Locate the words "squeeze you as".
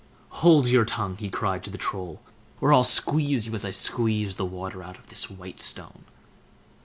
2.83-3.63